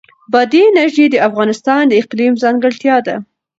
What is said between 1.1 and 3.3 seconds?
د افغانستان د اقلیم ځانګړتیا ده.